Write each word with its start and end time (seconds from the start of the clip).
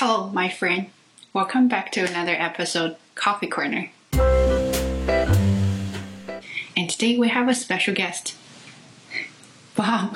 Hello, 0.00 0.28
my 0.28 0.48
friend. 0.48 0.90
Welcome 1.32 1.66
back 1.66 1.90
to 1.90 2.08
another 2.08 2.30
episode, 2.30 2.94
Coffee 3.16 3.48
Corner. 3.48 3.90
And 6.76 6.88
today 6.88 7.18
we 7.18 7.26
have 7.30 7.48
a 7.48 7.54
special 7.54 7.94
guest. 7.94 8.36
Wow. 9.76 10.12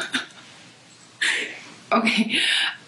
okay, 1.92 2.38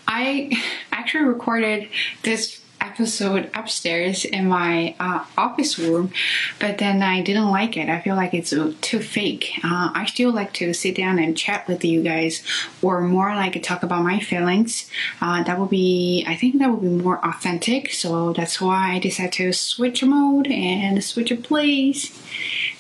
I 0.07 0.53
actually 0.93 1.25
recorded 1.25 1.89
this 2.23 2.61
episode 2.85 3.51
upstairs 3.55 4.25
in 4.25 4.49
my 4.49 4.95
uh, 5.01 5.25
office 5.37 5.79
room, 5.79 6.13
but 6.59 6.79
then 6.79 7.03
I 7.03 7.23
didn't 7.23 7.51
like 7.51 7.77
it. 7.77 7.89
I 7.89 8.01
feel 8.01 8.17
like 8.17 8.35
it's 8.35 8.55
too 8.81 9.01
fake. 9.01 9.53
Uh, 9.65 9.91
I 9.95 10.05
still 10.07 10.33
like 10.33 10.53
to 10.55 10.73
sit 10.75 10.97
down 10.97 11.19
and 11.19 11.37
chat 11.37 11.67
with 11.67 11.85
you 11.85 12.03
guys, 12.03 12.43
or 12.83 13.01
more 13.01 13.35
like 13.35 13.61
talk 13.63 13.83
about 13.83 14.05
my 14.05 14.21
feelings. 14.21 14.89
Uh, 15.21 15.43
that 15.45 15.59
would 15.59 15.71
be, 15.71 16.25
I 16.27 16.37
think 16.37 16.59
that 16.59 16.71
would 16.71 16.83
be 16.83 17.03
more 17.03 17.25
authentic. 17.25 17.93
So 17.93 18.33
that's 18.33 18.61
why 18.61 18.95
I 18.95 18.99
decided 18.99 19.33
to 19.35 19.53
switch 19.53 20.03
mode 20.05 20.47
and 20.49 21.03
switch 21.03 21.31
a 21.31 21.37
place, 21.37 22.13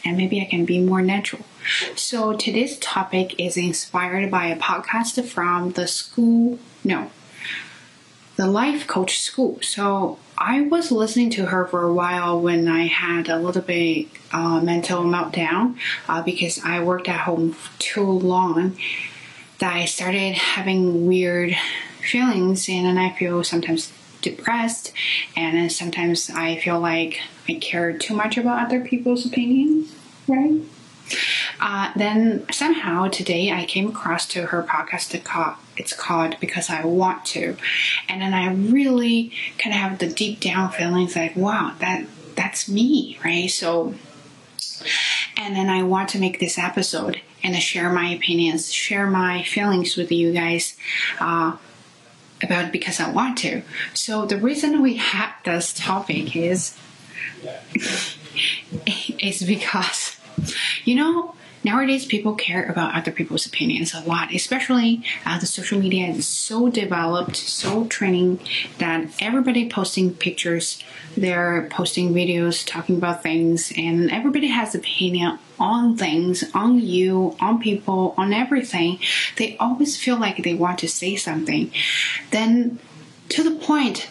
and 0.04 0.16
maybe 0.16 0.40
I 0.40 0.44
can 0.44 0.64
be 0.64 0.80
more 0.80 1.02
natural. 1.02 1.42
So 1.96 2.34
today's 2.34 2.76
topic 2.78 3.40
is 3.40 3.56
inspired 3.56 4.30
by 4.30 4.46
a 4.48 4.58
podcast 4.58 5.24
from 5.24 5.72
the 5.72 5.86
school. 5.86 6.58
No, 6.84 7.10
the 8.36 8.46
life 8.46 8.86
coach 8.86 9.18
school. 9.20 9.58
So 9.62 10.18
I 10.36 10.62
was 10.62 10.90
listening 10.90 11.30
to 11.30 11.46
her 11.46 11.66
for 11.66 11.82
a 11.82 11.92
while 11.92 12.40
when 12.40 12.66
I 12.68 12.86
had 12.86 13.28
a 13.28 13.38
little 13.38 13.62
bit 13.62 14.08
uh, 14.32 14.60
mental 14.60 15.04
meltdown 15.04 15.76
uh, 16.08 16.22
because 16.22 16.60
I 16.64 16.82
worked 16.82 17.08
at 17.08 17.20
home 17.20 17.56
too 17.78 18.04
long 18.04 18.76
that 19.60 19.74
I 19.74 19.84
started 19.84 20.34
having 20.34 21.06
weird 21.06 21.56
feelings 22.00 22.68
and 22.68 22.86
then 22.86 22.98
I 22.98 23.12
feel 23.12 23.44
sometimes 23.44 23.92
depressed 24.20 24.92
and 25.36 25.56
then 25.56 25.70
sometimes 25.70 26.30
I 26.30 26.56
feel 26.56 26.80
like 26.80 27.20
I 27.48 27.54
care 27.54 27.96
too 27.96 28.14
much 28.14 28.36
about 28.36 28.66
other 28.66 28.80
people's 28.80 29.24
opinions, 29.24 29.94
right? 30.26 30.60
Uh, 31.60 31.92
then 31.96 32.46
somehow 32.50 33.08
today 33.08 33.52
I 33.52 33.64
came 33.64 33.88
across 33.88 34.26
to 34.28 34.46
her 34.46 34.62
podcast. 34.62 35.14
It's 35.76 35.92
called 35.92 36.36
Because 36.40 36.70
I 36.70 36.84
Want 36.84 37.24
to, 37.26 37.56
and 38.08 38.22
then 38.22 38.34
I 38.34 38.52
really 38.52 39.32
kind 39.58 39.74
of 39.74 39.80
have 39.80 39.98
the 39.98 40.06
deep 40.08 40.40
down 40.40 40.70
feelings 40.70 41.16
like, 41.16 41.36
wow, 41.36 41.74
that 41.80 42.06
that's 42.36 42.68
me, 42.68 43.18
right? 43.24 43.50
So, 43.50 43.94
and 45.36 45.54
then 45.54 45.68
I 45.68 45.82
want 45.82 46.08
to 46.10 46.18
make 46.18 46.40
this 46.40 46.58
episode 46.58 47.20
and 47.42 47.56
share 47.56 47.92
my 47.92 48.08
opinions, 48.08 48.72
share 48.72 49.06
my 49.06 49.42
feelings 49.42 49.96
with 49.96 50.10
you 50.10 50.32
guys. 50.32 50.76
Uh, 51.20 51.56
about 52.42 52.72
because 52.72 53.00
I 53.00 53.10
want 53.10 53.38
to. 53.38 53.62
So 53.94 54.26
the 54.26 54.36
reason 54.36 54.82
we 54.82 54.96
have 54.96 55.32
this 55.44 55.72
topic 55.72 56.36
is 56.36 56.76
is 59.18 59.42
because 59.42 60.13
you 60.84 60.94
know 60.94 61.34
nowadays 61.62 62.04
people 62.04 62.34
care 62.34 62.68
about 62.68 62.94
other 62.94 63.10
people's 63.10 63.46
opinions 63.46 63.94
a 63.94 64.00
lot 64.00 64.34
especially 64.34 65.02
uh, 65.24 65.38
the 65.38 65.46
social 65.46 65.78
media 65.78 66.08
is 66.08 66.26
so 66.26 66.68
developed 66.68 67.36
so 67.36 67.86
training 67.86 68.38
that 68.78 69.06
everybody 69.20 69.68
posting 69.68 70.14
pictures 70.14 70.82
they're 71.16 71.68
posting 71.70 72.12
videos 72.12 72.66
talking 72.66 72.96
about 72.96 73.22
things 73.22 73.72
and 73.76 74.10
everybody 74.10 74.48
has 74.48 74.74
opinion 74.74 75.38
on 75.58 75.96
things 75.96 76.44
on 76.54 76.80
you 76.80 77.36
on 77.40 77.60
people 77.60 78.14
on 78.16 78.32
everything. 78.32 78.98
They 79.36 79.56
always 79.58 79.96
feel 79.96 80.18
like 80.18 80.42
they 80.42 80.54
want 80.54 80.78
to 80.80 80.88
say 80.88 81.16
something. 81.16 81.70
Then 82.30 82.78
to 83.30 83.42
the 83.42 83.56
point 83.56 84.08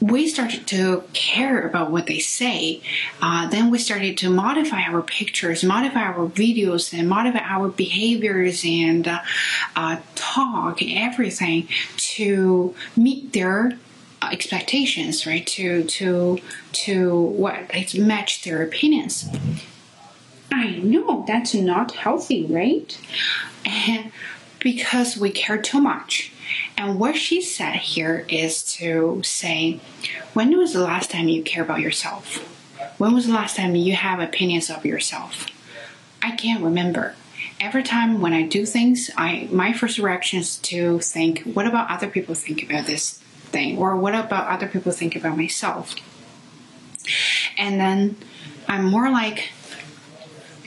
we 0.00 0.28
started 0.28 0.66
to 0.66 1.04
care 1.12 1.66
about 1.66 1.90
what 1.90 2.06
they 2.06 2.18
say. 2.18 2.82
Uh, 3.22 3.48
then 3.48 3.70
we 3.70 3.78
started 3.78 4.18
to 4.18 4.30
modify 4.30 4.82
our 4.82 5.02
pictures, 5.02 5.64
modify 5.64 6.02
our 6.02 6.28
videos, 6.28 6.96
and 6.96 7.08
modify 7.08 7.40
our 7.40 7.68
behaviors 7.68 8.64
and 8.64 9.08
uh, 9.08 9.20
uh, 9.74 9.96
talk, 10.14 10.80
everything 10.82 11.68
to 11.96 12.74
meet 12.96 13.32
their 13.32 13.78
expectations, 14.22 15.26
right? 15.26 15.46
To 15.46 15.84
to 15.84 16.38
to 16.72 17.14
what 17.14 17.54
match 17.94 18.42
their 18.42 18.62
opinions. 18.62 19.28
I 20.52 20.76
know 20.76 21.24
that's 21.26 21.54
not 21.54 21.92
healthy, 21.92 22.46
right? 22.46 22.98
And 23.64 24.12
because 24.60 25.16
we 25.16 25.30
care 25.30 25.58
too 25.58 25.80
much 25.80 26.32
and 26.76 26.98
what 26.98 27.16
she 27.16 27.40
said 27.40 27.76
here 27.76 28.26
is 28.28 28.62
to 28.74 29.22
say, 29.24 29.80
when 30.34 30.56
was 30.56 30.72
the 30.72 30.82
last 30.82 31.10
time 31.10 31.28
you 31.28 31.42
care 31.42 31.62
about 31.62 31.80
yourself? 31.80 32.36
When 32.98 33.14
was 33.14 33.26
the 33.26 33.32
last 33.32 33.56
time 33.56 33.74
you 33.74 33.94
have 33.94 34.20
opinions 34.20 34.70
of 34.70 34.84
yourself? 34.84 35.46
I 36.22 36.32
can't 36.36 36.62
remember. 36.62 37.14
Every 37.60 37.82
time 37.82 38.20
when 38.20 38.32
I 38.32 38.42
do 38.46 38.66
things, 38.66 39.10
I 39.16 39.48
my 39.50 39.72
first 39.72 39.98
reaction 39.98 40.40
is 40.40 40.58
to 40.58 40.98
think, 41.00 41.42
what 41.42 41.66
about 41.66 41.90
other 41.90 42.08
people 42.08 42.34
think 42.34 42.62
about 42.62 42.86
this 42.86 43.18
thing? 43.52 43.78
Or 43.78 43.96
what 43.96 44.14
about 44.14 44.48
other 44.48 44.66
people 44.66 44.92
think 44.92 45.16
about 45.16 45.36
myself? 45.36 45.94
And 47.56 47.80
then 47.80 48.16
I'm 48.68 48.84
more 48.84 49.10
like, 49.10 49.50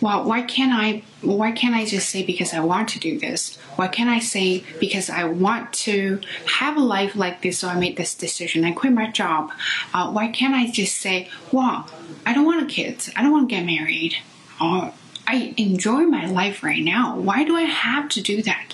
well, 0.01 0.23
why 0.23 0.41
can't 0.41 0.71
I 0.73 1.03
why 1.21 1.51
can't 1.51 1.75
I 1.75 1.85
just 1.85 2.09
say 2.09 2.23
because 2.23 2.53
I 2.53 2.61
want 2.61 2.89
to 2.89 2.99
do 2.99 3.19
this? 3.19 3.57
Why 3.75 3.87
can't 3.87 4.09
I 4.09 4.19
say 4.19 4.63
because 4.79 5.09
I 5.09 5.25
want 5.25 5.73
to 5.73 6.21
have 6.45 6.77
a 6.77 6.81
life 6.81 7.15
like 7.15 7.41
this, 7.41 7.59
so 7.59 7.67
I 7.67 7.75
made 7.75 7.97
this 7.97 8.15
decision. 8.15 8.63
I 8.63 8.71
quit 8.71 8.93
my 8.93 9.11
job. 9.11 9.51
Uh, 9.93 10.11
why 10.11 10.29
can't 10.29 10.55
I 10.55 10.69
just 10.69 10.97
say, 10.97 11.29
well, 11.51 11.89
I 12.25 12.33
don't 12.33 12.45
want 12.45 12.63
a 12.63 12.65
kids. 12.65 13.09
I 13.15 13.21
don't 13.21 13.31
want 13.31 13.49
to 13.49 13.55
get 13.55 13.65
married. 13.65 14.15
Or 14.61 14.93
I 15.27 15.53
enjoy 15.57 16.03
my 16.03 16.25
life 16.25 16.63
right 16.63 16.83
now. 16.83 17.17
Why 17.17 17.43
do 17.43 17.55
I 17.55 17.63
have 17.63 18.09
to 18.09 18.21
do 18.21 18.41
that? 18.43 18.73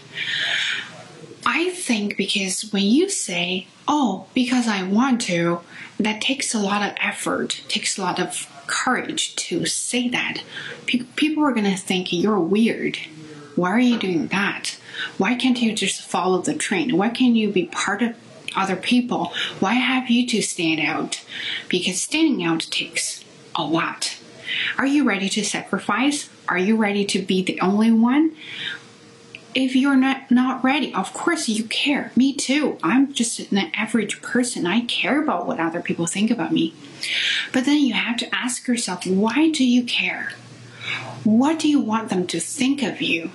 I 1.45 1.69
think 1.69 2.17
because 2.17 2.71
when 2.71 2.83
you 2.83 3.09
say, 3.09 3.67
oh, 3.87 4.25
because 4.33 4.67
I 4.67 4.83
want 4.83 5.21
to, 5.21 5.61
that 5.99 6.21
takes 6.21 6.55
a 6.55 6.59
lot 6.59 6.81
of 6.81 6.95
effort, 6.99 7.63
takes 7.67 7.97
a 7.97 8.01
lot 8.01 8.19
of 8.19 8.49
courage 8.67 9.35
to 9.35 9.65
say 9.65 10.09
that. 10.09 10.41
people 11.15 11.43
are 11.43 11.53
going 11.53 11.71
to 11.71 11.77
think 11.77 12.11
you're 12.11 12.39
weird. 12.39 12.97
Why 13.55 13.71
are 13.71 13.79
you 13.79 13.97
doing 13.97 14.27
that? 14.27 14.77
Why 15.17 15.35
can't 15.35 15.61
you 15.61 15.73
just 15.73 16.01
follow 16.01 16.41
the 16.41 16.53
trend? 16.53 16.93
Why 16.93 17.09
can't 17.09 17.35
you 17.35 17.51
be 17.51 17.67
part 17.67 18.01
of 18.01 18.15
other 18.55 18.75
people? 18.75 19.33
Why 19.59 19.73
have 19.73 20.09
you 20.09 20.27
to 20.27 20.41
stand 20.41 20.81
out? 20.81 21.23
Because 21.69 22.01
standing 22.01 22.43
out 22.43 22.61
takes 22.61 23.23
a 23.55 23.63
lot. 23.63 24.17
Are 24.77 24.85
you 24.85 25.03
ready 25.03 25.29
to 25.29 25.43
sacrifice? 25.43 26.29
Are 26.47 26.57
you 26.57 26.77
ready 26.77 27.05
to 27.05 27.21
be 27.21 27.43
the 27.43 27.59
only 27.61 27.91
one? 27.91 28.35
If 29.55 29.75
you're 29.75 29.95
not 29.95 30.29
not 30.29 30.63
ready 30.63 30.93
of 30.93 31.13
course 31.13 31.47
you 31.49 31.63
care. 31.63 32.11
Me 32.15 32.33
too. 32.33 32.77
I'm 32.83 33.13
just 33.13 33.39
an 33.51 33.71
average 33.73 34.21
person. 34.21 34.67
I 34.67 34.81
care 34.81 35.23
about 35.23 35.47
what 35.47 35.59
other 35.59 35.81
people 35.81 36.05
think 36.05 36.29
about 36.29 36.51
me. 36.51 36.73
But 37.51 37.65
then 37.65 37.79
you 37.79 37.93
have 37.93 38.17
to 38.17 38.35
ask 38.35 38.67
yourself 38.67 39.07
why 39.07 39.49
do 39.49 39.65
you 39.65 39.83
care? 39.83 40.33
What 41.23 41.57
do 41.57 41.67
you 41.67 41.79
want 41.79 42.09
them 42.09 42.27
to 42.27 42.39
think 42.39 42.83
of 42.83 43.01
you? 43.01 43.31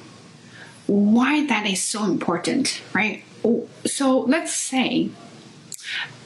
Why 0.86 1.46
that 1.46 1.66
is 1.66 1.82
so 1.82 2.04
important 2.04 2.82
right? 2.92 3.24
Oh, 3.42 3.68
so 3.86 4.20
let's 4.20 4.52
say 4.52 5.10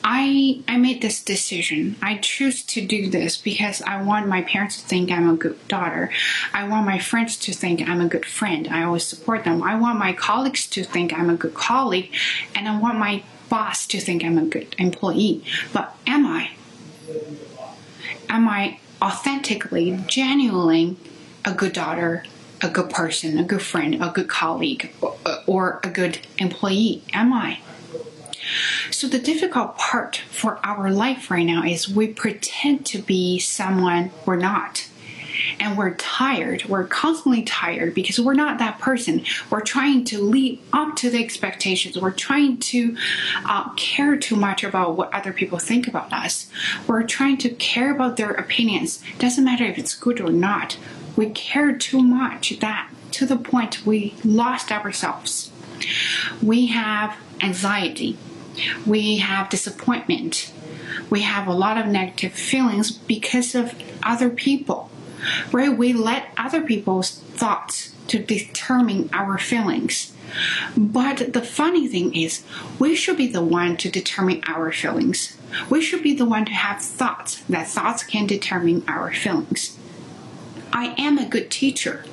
I 0.04 0.60
I 0.68 0.76
made 0.76 1.00
this 1.00 1.24
decision. 1.24 1.96
I 2.02 2.18
choose 2.18 2.62
to 2.66 2.86
do 2.86 3.08
this 3.08 3.38
because 3.38 3.80
I 3.80 4.02
want 4.02 4.28
my 4.28 4.42
parents 4.42 4.80
to 4.80 4.86
think 4.86 5.10
I'm 5.10 5.28
a 5.30 5.36
good 5.36 5.66
daughter. 5.66 6.10
I 6.52 6.68
want 6.68 6.84
my 6.84 6.98
friends 6.98 7.38
to 7.38 7.52
think 7.54 7.80
I'm 7.80 8.02
a 8.02 8.08
good 8.08 8.26
friend. 8.26 8.68
I 8.68 8.82
always 8.82 9.04
support 9.04 9.44
them. 9.44 9.62
I 9.62 9.76
want 9.76 9.98
my 9.98 10.12
colleagues 10.12 10.66
to 10.68 10.84
think 10.84 11.14
I'm 11.14 11.30
a 11.30 11.36
good 11.36 11.54
colleague, 11.54 12.12
and 12.54 12.68
I 12.68 12.78
want 12.78 12.98
my 12.98 13.22
boss 13.48 13.86
to 13.88 13.98
think 13.98 14.22
I'm 14.22 14.36
a 14.36 14.44
good 14.44 14.76
employee. 14.78 15.42
But 15.72 15.96
am 16.06 16.26
I? 16.26 16.50
Am 18.28 18.46
I 18.46 18.78
authentically, 19.00 19.98
genuinely 20.06 20.96
a 21.46 21.54
good 21.54 21.72
daughter, 21.72 22.24
a 22.60 22.68
good 22.68 22.90
person, 22.90 23.38
a 23.38 23.44
good 23.44 23.62
friend, 23.62 23.94
a 24.02 24.10
good 24.10 24.28
colleague, 24.28 24.92
or, 25.00 25.16
or 25.46 25.80
a 25.82 25.88
good 25.88 26.18
employee? 26.38 27.04
Am 27.14 27.32
I? 27.32 27.60
So 28.90 29.08
the 29.08 29.18
difficult 29.18 29.76
part 29.76 30.16
for 30.30 30.58
our 30.64 30.90
life 30.90 31.30
right 31.30 31.44
now 31.44 31.64
is 31.64 31.88
we 31.88 32.08
pretend 32.08 32.86
to 32.86 33.02
be 33.02 33.38
someone 33.38 34.10
we're 34.26 34.36
not. 34.36 34.88
And 35.58 35.76
we're 35.76 35.94
tired. 35.94 36.64
We're 36.66 36.86
constantly 36.86 37.42
tired 37.42 37.92
because 37.94 38.20
we're 38.20 38.34
not 38.34 38.58
that 38.58 38.78
person. 38.78 39.24
We're 39.50 39.62
trying 39.62 40.04
to 40.06 40.22
live 40.22 40.58
up 40.72 40.96
to 40.96 41.10
the 41.10 41.22
expectations. 41.22 41.98
We're 41.98 42.12
trying 42.12 42.58
to 42.58 42.96
uh, 43.44 43.72
care 43.74 44.16
too 44.16 44.36
much 44.36 44.62
about 44.62 44.96
what 44.96 45.12
other 45.12 45.32
people 45.32 45.58
think 45.58 45.88
about 45.88 46.12
us. 46.12 46.48
We're 46.86 47.02
trying 47.02 47.38
to 47.38 47.50
care 47.50 47.92
about 47.92 48.16
their 48.16 48.30
opinions. 48.30 49.02
Doesn't 49.18 49.44
matter 49.44 49.64
if 49.64 49.76
it's 49.76 49.94
good 49.94 50.20
or 50.20 50.30
not. 50.30 50.78
We 51.16 51.30
care 51.30 51.76
too 51.76 52.02
much 52.02 52.58
that 52.60 52.90
to 53.12 53.26
the 53.26 53.36
point 53.36 53.86
we 53.86 54.14
lost 54.24 54.72
ourselves. 54.72 55.50
We 56.42 56.66
have 56.66 57.16
anxiety 57.40 58.16
we 58.86 59.18
have 59.18 59.48
disappointment, 59.48 60.52
we 61.10 61.22
have 61.22 61.46
a 61.46 61.52
lot 61.52 61.78
of 61.78 61.86
negative 61.86 62.32
feelings 62.32 62.90
because 62.92 63.54
of 63.54 63.74
other 64.02 64.30
people, 64.30 64.90
right? 65.52 65.76
We 65.76 65.92
let 65.92 66.28
other 66.36 66.62
people's 66.62 67.18
thoughts 67.18 67.94
to 68.08 68.18
determine 68.18 69.10
our 69.12 69.38
feelings. 69.38 70.12
But 70.76 71.32
the 71.32 71.42
funny 71.42 71.86
thing 71.86 72.14
is, 72.14 72.44
we 72.78 72.96
should 72.96 73.16
be 73.16 73.28
the 73.28 73.42
one 73.42 73.76
to 73.78 73.90
determine 73.90 74.42
our 74.46 74.72
feelings. 74.72 75.36
We 75.70 75.80
should 75.80 76.02
be 76.02 76.14
the 76.14 76.24
one 76.24 76.44
to 76.46 76.52
have 76.52 76.82
thoughts, 76.82 77.42
that 77.48 77.68
thoughts 77.68 78.02
can 78.02 78.26
determine 78.26 78.84
our 78.88 79.12
feelings. 79.12 79.78
I 80.74 80.92
am 80.98 81.18
a 81.18 81.24
good 81.24 81.52
teacher. 81.52 82.04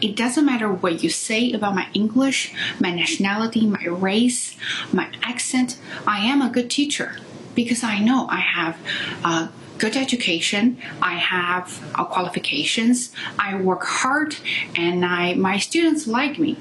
It 0.00 0.14
doesn't 0.14 0.46
matter 0.46 0.72
what 0.72 1.02
you 1.02 1.10
say 1.10 1.52
about 1.52 1.74
my 1.74 1.88
English, 1.94 2.54
my 2.78 2.94
nationality, 2.94 3.66
my 3.66 3.84
race, 3.86 4.56
my 4.92 5.10
accent. 5.22 5.78
I 6.06 6.20
am 6.20 6.40
a 6.40 6.48
good 6.48 6.70
teacher 6.70 7.16
because 7.56 7.82
I 7.82 7.98
know 7.98 8.28
I 8.30 8.36
have 8.36 8.78
a 9.24 9.48
good 9.78 9.96
education, 9.96 10.78
I 11.02 11.14
have 11.14 11.82
uh, 11.96 12.04
qualifications, 12.04 13.10
I 13.36 13.56
work 13.56 13.82
hard, 13.82 14.36
and 14.76 15.04
I 15.04 15.34
my 15.34 15.58
students 15.58 16.06
like 16.06 16.38
me. 16.38 16.56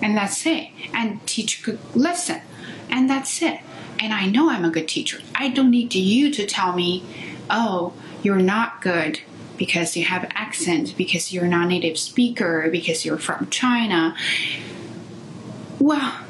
And 0.00 0.16
that's 0.16 0.46
it. 0.46 0.68
And 0.92 1.26
teach 1.26 1.64
good 1.64 1.80
lesson. 1.96 2.42
And 2.88 3.10
that's 3.10 3.42
it. 3.42 3.58
And 3.98 4.12
I 4.12 4.26
know 4.26 4.50
I'm 4.50 4.64
a 4.64 4.70
good 4.70 4.86
teacher. 4.86 5.18
I 5.34 5.48
don't 5.48 5.70
need 5.70 5.94
you 5.94 6.30
to 6.30 6.46
tell 6.46 6.74
me, 6.74 7.02
oh, 7.50 7.94
you're 8.22 8.36
not 8.36 8.80
good 8.80 9.20
because 9.56 9.96
you 9.96 10.04
have 10.04 10.30
accent, 10.34 10.94
because 10.96 11.32
you're 11.32 11.46
not 11.46 11.68
native 11.68 11.98
speaker, 11.98 12.68
because 12.70 13.04
you're 13.04 13.18
from 13.18 13.48
China. 13.50 14.16
Well, 15.78 16.20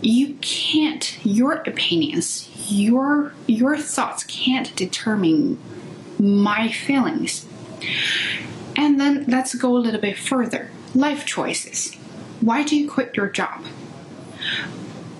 you 0.00 0.34
can't 0.40 1.24
your 1.24 1.54
opinions, 1.66 2.50
your 2.68 3.34
your 3.46 3.76
thoughts 3.76 4.24
can't 4.24 4.74
determine 4.74 5.58
my 6.18 6.70
feelings. 6.70 7.46
And 8.76 9.00
then 9.00 9.24
let's 9.28 9.54
go 9.54 9.76
a 9.76 9.78
little 9.78 10.00
bit 10.00 10.18
further. 10.18 10.70
Life 10.94 11.26
choices. 11.26 11.94
Why 12.40 12.62
do 12.62 12.76
you 12.76 12.90
quit 12.90 13.16
your 13.16 13.28
job? 13.28 13.64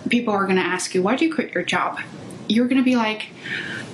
People 0.09 0.35
are 0.35 0.45
going 0.45 0.57
to 0.57 0.63
ask 0.63 0.95
you, 0.95 1.03
why 1.03 1.17
do 1.17 1.25
you 1.25 1.35
quit 1.35 1.55
your 1.55 1.65
job? 1.65 2.01
You're 2.53 2.69
going 2.69 2.83
to 2.83 2.85
be 2.85 2.97
like, 2.97 3.29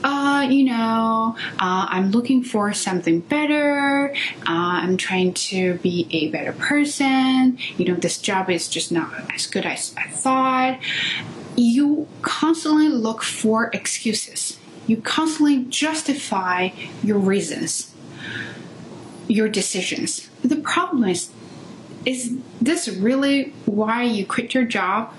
uh, 0.03 0.49
you 0.51 0.65
know, 0.65 1.37
uh, 1.61 1.87
I'm 1.89 2.11
looking 2.11 2.43
for 2.43 2.73
something 2.73 3.21
better. 3.21 4.13
Uh, 4.41 4.83
I'm 4.83 4.97
trying 4.97 5.33
to 5.35 5.75
be 5.75 6.09
a 6.11 6.29
better 6.31 6.53
person. 6.53 7.57
You 7.77 7.85
know, 7.87 7.95
this 7.95 8.19
job 8.19 8.51
is 8.51 8.69
just 8.69 8.91
not 8.91 9.13
as 9.33 9.47
good 9.47 9.65
as 9.65 9.95
I 9.97 10.09
thought. 10.09 10.81
You 11.55 12.09
constantly 12.23 12.89
look 12.89 13.23
for 13.23 13.71
excuses. 13.73 14.59
You 14.89 14.97
constantly 14.97 15.65
justify 15.65 16.71
your 17.05 17.19
reasons, 17.19 17.95
your 19.29 19.49
decisions. 19.49 20.29
The 20.43 20.57
problem 20.57 21.05
is, 21.05 21.31
is 22.05 22.37
this 22.61 22.89
really 22.89 23.53
why 23.67 24.03
you 24.03 24.27
quit 24.27 24.53
your 24.53 24.65
job? 24.65 25.13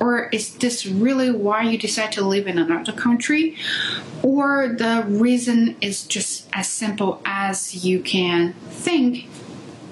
Or 0.00 0.28
is 0.30 0.54
this 0.56 0.86
really 0.86 1.30
why 1.30 1.62
you 1.62 1.76
decide 1.78 2.10
to 2.12 2.24
live 2.24 2.46
in 2.46 2.58
another 2.58 2.92
country? 2.92 3.56
Or 4.22 4.68
the 4.68 5.04
reason 5.06 5.76
is 5.80 6.04
just 6.04 6.48
as 6.52 6.68
simple 6.68 7.20
as 7.24 7.84
you 7.84 8.00
can 8.00 8.54
think 8.70 9.28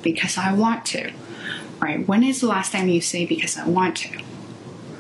because 0.03 0.39
i 0.39 0.53
want 0.53 0.85
to 0.87 1.13
right? 1.81 2.09
When 2.09 2.25
is 2.25 2.41
the 2.41 2.49
last 2.49 2.73
time 2.73 2.89
you 2.89 3.01
say 3.01 3.25
because 3.27 3.57
i 3.57 3.67
want 3.67 3.97
to 3.99 4.19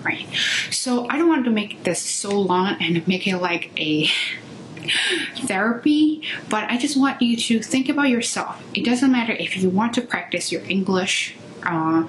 right? 0.04 0.26
So 0.70 1.08
i 1.08 1.16
don't 1.16 1.28
want 1.28 1.44
to 1.44 1.50
make 1.50 1.84
this 1.84 2.00
so 2.00 2.38
long 2.38 2.76
and 2.80 3.06
make 3.08 3.26
it 3.26 3.38
like 3.38 3.70
a 3.78 4.10
therapy, 5.36 6.22
but 6.48 6.64
I 6.70 6.78
just 6.78 6.96
want 6.96 7.20
you 7.20 7.36
to 7.36 7.60
think 7.60 7.88
about 7.88 8.08
yourself. 8.08 8.62
It 8.74 8.84
doesn't 8.84 9.10
matter 9.10 9.32
if 9.32 9.56
you 9.56 9.68
want 9.68 9.92
to 9.94 10.00
practice 10.00 10.50
your 10.52 10.62
English 10.62 11.36
uh, 11.62 12.06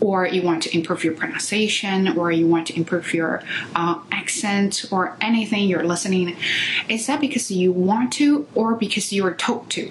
or 0.00 0.26
you 0.26 0.42
want 0.42 0.62
to 0.64 0.74
improve 0.76 1.04
your 1.04 1.14
pronunciation, 1.14 2.16
or 2.18 2.30
you 2.30 2.46
want 2.46 2.66
to 2.66 2.76
improve 2.76 3.12
your 3.14 3.42
uh, 3.74 4.00
accent, 4.12 4.84
or 4.90 5.16
anything 5.20 5.68
you're 5.68 5.84
listening, 5.84 6.36
is 6.88 7.06
that 7.06 7.20
because 7.20 7.50
you 7.50 7.72
want 7.72 8.12
to 8.12 8.46
or 8.54 8.74
because 8.74 9.12
you 9.12 9.24
are 9.26 9.34
told 9.34 9.70
to? 9.70 9.90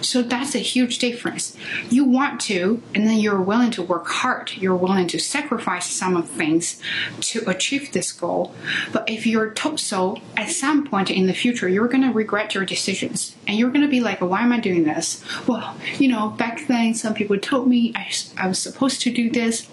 So 0.00 0.22
that's 0.22 0.54
a 0.54 0.60
huge 0.60 0.98
difference. 0.98 1.56
You 1.90 2.04
want 2.04 2.40
to, 2.42 2.82
and 2.94 3.06
then 3.06 3.18
you're 3.18 3.40
willing 3.40 3.70
to 3.72 3.82
work 3.82 4.06
hard. 4.06 4.52
You're 4.56 4.76
willing 4.76 5.06
to 5.08 5.18
sacrifice 5.18 5.86
some 5.86 6.16
of 6.16 6.28
things 6.28 6.80
to 7.20 7.48
achieve 7.48 7.92
this 7.92 8.12
goal. 8.12 8.54
But 8.92 9.08
if 9.08 9.26
you're 9.26 9.52
told 9.52 9.80
so, 9.80 10.20
at 10.36 10.50
some 10.50 10.86
point 10.86 11.10
in 11.10 11.26
the 11.26 11.34
future, 11.34 11.68
you're 11.68 11.88
going 11.88 12.02
to 12.02 12.12
regret 12.12 12.54
your 12.54 12.64
decisions. 12.64 13.36
And 13.46 13.58
you're 13.58 13.70
going 13.70 13.84
to 13.84 13.90
be 13.90 14.00
like, 14.00 14.20
why 14.20 14.42
am 14.42 14.52
I 14.52 14.60
doing 14.60 14.84
this? 14.84 15.22
Well, 15.46 15.76
you 15.98 16.08
know, 16.08 16.30
back 16.30 16.66
then 16.66 16.94
some 16.94 17.14
people 17.14 17.38
told 17.38 17.68
me 17.68 17.92
I, 17.94 18.10
I 18.36 18.48
was 18.48 18.58
supposed 18.58 19.00
to 19.02 19.12
do 19.12 19.30
this. 19.30 19.68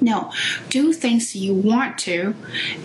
No, 0.00 0.32
do 0.68 0.92
things 0.92 1.36
you 1.36 1.54
want 1.54 1.96
to 1.98 2.34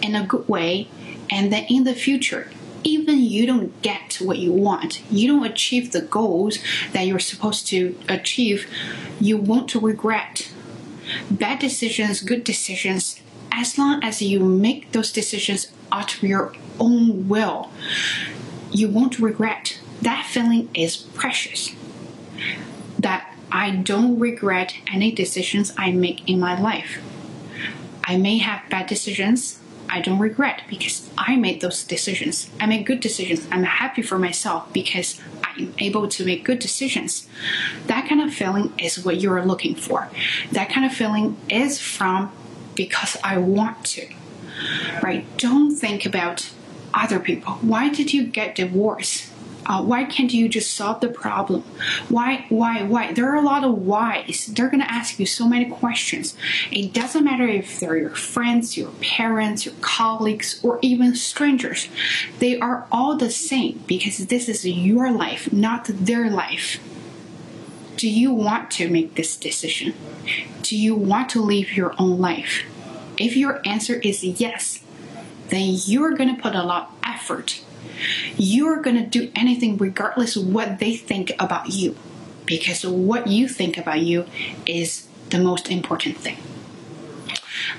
in 0.03 0.13
a 0.13 0.23
good 0.23 0.47
way, 0.47 0.87
and 1.31 1.51
then 1.51 1.65
in 1.67 1.83
the 1.83 1.95
future, 1.95 2.51
even 2.87 3.19
you 3.19 3.45
don't 3.45 3.81
get 3.81 4.17
what 4.21 4.37
you 4.37 4.51
want, 4.51 5.01
you 5.11 5.27
don't 5.27 5.45
achieve 5.45 5.91
the 5.91 6.01
goals 6.01 6.59
that 6.93 7.05
you're 7.05 7.19
supposed 7.19 7.67
to 7.67 7.97
achieve, 8.07 8.65
you 9.19 9.37
won't 9.37 9.75
regret. 9.75 10.51
Bad 11.29 11.59
decisions, 11.59 12.21
good 12.21 12.43
decisions, 12.43 13.21
as 13.51 13.77
long 13.77 14.03
as 14.03 14.21
you 14.21 14.39
make 14.39 14.91
those 14.91 15.11
decisions 15.11 15.71
out 15.91 16.15
of 16.15 16.23
your 16.23 16.53
own 16.79 17.27
will, 17.27 17.71
you 18.71 18.87
won't 18.87 19.19
regret. 19.19 19.79
That 20.01 20.25
feeling 20.25 20.69
is 20.73 20.95
precious. 20.97 21.71
That 22.99 23.33
I 23.51 23.71
don't 23.71 24.19
regret 24.19 24.75
any 24.91 25.11
decisions 25.11 25.73
I 25.77 25.91
make 25.91 26.27
in 26.29 26.39
my 26.39 26.59
life. 26.59 27.01
I 28.03 28.17
may 28.17 28.37
have 28.37 28.69
bad 28.69 28.87
decisions, 28.87 29.59
I 29.89 30.01
don't 30.01 30.19
regret 30.19 30.63
because 30.69 31.09
I 31.17 31.35
made 31.35 31.61
those 31.61 31.83
decisions. 31.83 32.49
I 32.59 32.65
made 32.65 32.85
good 32.85 32.99
decisions. 32.99 33.47
I'm 33.51 33.63
happy 33.63 34.01
for 34.01 34.19
myself 34.19 34.71
because 34.73 35.19
I'm 35.43 35.73
able 35.79 36.07
to 36.07 36.25
make 36.25 36.43
good 36.43 36.59
decisions. 36.59 37.27
That 37.87 38.07
kind 38.07 38.21
of 38.21 38.33
feeling 38.33 38.73
is 38.77 39.03
what 39.03 39.21
you're 39.21 39.43
looking 39.45 39.75
for. 39.75 40.09
That 40.51 40.69
kind 40.69 40.85
of 40.85 40.93
feeling 40.93 41.37
is 41.49 41.79
from 41.79 42.31
because 42.75 43.17
I 43.23 43.37
want 43.37 43.85
to. 43.85 44.07
Right? 45.01 45.25
Don't 45.37 45.75
think 45.75 46.05
about 46.05 46.51
other 46.93 47.19
people. 47.19 47.53
Why 47.55 47.89
did 47.89 48.13
you 48.13 48.25
get 48.25 48.55
divorced? 48.55 49.31
Uh, 49.67 49.83
why 49.83 50.05
can't 50.05 50.33
you 50.33 50.47
just 50.47 50.73
solve 50.73 51.01
the 51.01 51.09
problem? 51.09 51.61
Why, 52.07 52.45
why, 52.47 52.83
why? 52.83 53.11
There 53.11 53.29
are 53.29 53.35
a 53.35 53.41
lot 53.41 53.65
of 53.65 53.77
whys. 53.79 54.47
They're 54.47 54.69
going 54.69 54.83
to 54.83 54.91
ask 54.91 55.19
you 55.19 55.25
so 55.25 55.47
many 55.47 55.65
questions. 55.65 56.35
It 56.71 56.93
doesn't 56.93 57.25
matter 57.25 57.45
if 57.45 57.79
they're 57.79 57.97
your 57.97 58.15
friends, 58.15 58.77
your 58.77 58.91
parents, 59.01 59.65
your 59.65 59.75
colleagues, 59.81 60.61
or 60.63 60.79
even 60.81 61.15
strangers. 61.15 61.89
They 62.39 62.57
are 62.59 62.87
all 62.91 63.17
the 63.17 63.29
same 63.29 63.83
because 63.87 64.25
this 64.27 64.47
is 64.47 64.65
your 64.65 65.11
life, 65.11 65.51
not 65.51 65.85
their 65.85 66.29
life. 66.29 66.79
Do 67.97 68.09
you 68.09 68.31
want 68.31 68.71
to 68.71 68.89
make 68.89 69.15
this 69.15 69.35
decision? 69.35 69.93
Do 70.61 70.77
you 70.77 70.95
want 70.95 71.29
to 71.29 71.41
live 71.41 71.75
your 71.75 71.93
own 71.97 72.19
life? 72.19 72.63
If 73.17 73.35
your 73.35 73.59
answer 73.65 73.95
is 73.95 74.23
yes, 74.23 74.81
then 75.49 75.77
you're 75.85 76.15
going 76.15 76.33
to 76.33 76.41
put 76.41 76.55
a 76.55 76.63
lot 76.63 76.89
of 76.89 76.97
effort 77.03 77.63
you're 78.37 78.81
going 78.81 78.95
to 78.95 79.05
do 79.05 79.31
anything 79.35 79.77
regardless 79.77 80.35
of 80.35 80.47
what 80.47 80.79
they 80.79 80.95
think 80.95 81.31
about 81.39 81.69
you 81.69 81.95
because 82.45 82.85
what 82.85 83.27
you 83.27 83.47
think 83.47 83.77
about 83.77 83.99
you 83.99 84.25
is 84.65 85.07
the 85.29 85.39
most 85.39 85.69
important 85.69 86.17
thing. 86.17 86.37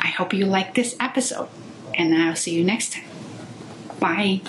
I 0.00 0.08
hope 0.08 0.32
you 0.34 0.44
like 0.46 0.74
this 0.74 0.96
episode 1.00 1.48
and 1.94 2.14
I'll 2.14 2.36
see 2.36 2.54
you 2.54 2.64
next 2.64 2.92
time. 2.92 3.04
Bye. 3.98 4.42